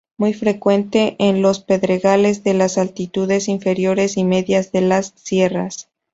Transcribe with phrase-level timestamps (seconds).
[0.17, 5.89] Muy frecuente en los pedregales de las altitudes inferiores y medias de las sierras.